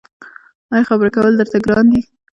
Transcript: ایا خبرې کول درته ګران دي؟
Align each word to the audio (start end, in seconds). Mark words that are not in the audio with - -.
ایا 0.73 0.87
خبرې 0.89 1.09
کول 1.15 1.33
درته 1.39 1.57
ګران 1.65 1.85
دي؟ 1.93 2.01